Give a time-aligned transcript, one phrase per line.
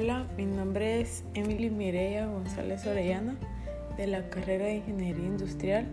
[0.00, 3.34] Hola, mi nombre es Emily Mireya González Orellana
[3.96, 5.88] de la carrera de Ingeniería Industrial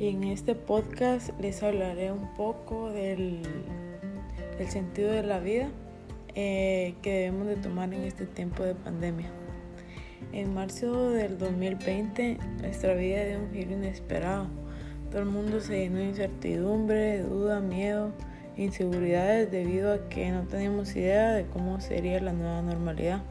[0.00, 3.42] y en este podcast les hablaré un poco del,
[4.68, 5.68] sentido de la vida
[6.34, 9.30] eh, que debemos de tomar en este tiempo de pandemia.
[10.32, 14.48] En marzo del 2020 nuestra vida dio un giro inesperado.
[15.12, 18.12] Todo el mundo se llenó de incertidumbre, duda, miedo
[18.56, 23.22] inseguridades debido a que no teníamos idea de cómo sería la nueva normalidad.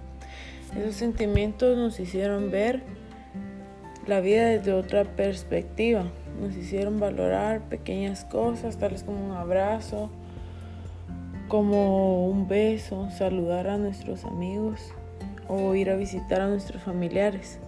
[0.78, 2.84] Esos sentimientos nos hicieron ver
[4.08, 6.04] la vida desde otra perspectiva,
[6.42, 10.10] nos hicieron valorar pequeñas cosas, tales como un abrazo,
[11.48, 14.82] como un beso, saludar a nuestros amigos
[15.48, 17.60] o ir a visitar a nuestros familiares.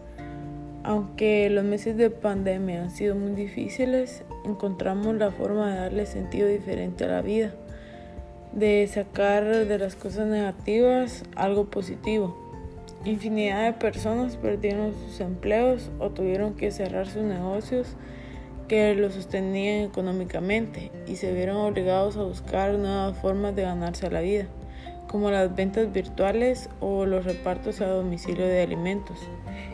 [0.84, 6.48] Aunque los meses de pandemia han sido muy difíciles, encontramos la forma de darle sentido
[6.48, 7.53] diferente a la vida,
[8.53, 12.46] de sacar de las cosas negativas algo positivo.
[13.05, 17.95] Infinidad de personas perdieron sus empleos o tuvieron que cerrar sus negocios
[18.67, 24.20] que los sostenían económicamente y se vieron obligados a buscar nuevas formas de ganarse la
[24.20, 24.48] vida,
[25.07, 29.17] como las ventas virtuales o los repartos a domicilio de alimentos.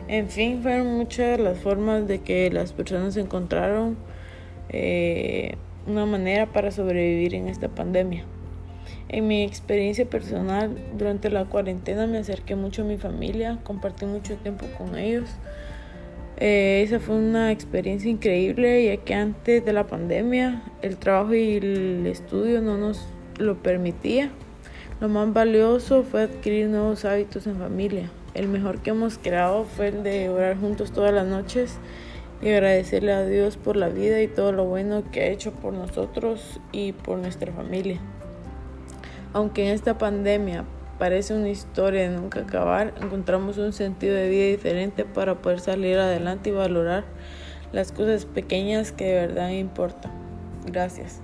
[0.06, 3.96] En fin, fueron muchas las formas de que las personas encontraron
[4.68, 8.24] eh, una manera para sobrevivir en esta pandemia.
[9.08, 14.36] En mi experiencia personal, durante la cuarentena me acerqué mucho a mi familia, compartí mucho
[14.36, 15.28] tiempo con ellos.
[16.38, 21.58] Eh, esa fue una experiencia increíble ya que antes de la pandemia el trabajo y
[21.58, 23.06] el estudio no nos
[23.38, 24.30] lo permitía.
[25.00, 28.10] Lo más valioso fue adquirir nuevos hábitos en familia.
[28.34, 31.78] El mejor que hemos creado fue el de orar juntos todas las noches
[32.42, 35.72] y agradecerle a Dios por la vida y todo lo bueno que ha hecho por
[35.72, 38.00] nosotros y por nuestra familia.
[39.34, 40.64] Aunque en esta pandemia
[40.98, 45.98] parece una historia de nunca acabar, encontramos un sentido de vida diferente para poder salir
[45.98, 47.04] adelante y valorar
[47.72, 50.12] las cosas pequeñas que de verdad importan.
[50.66, 51.20] Gracias.